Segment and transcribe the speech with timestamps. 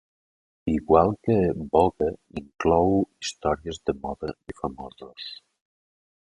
[0.75, 1.35] Igual que
[1.75, 2.07] "Vogue",
[2.41, 5.29] inclou històries de moda i famosos.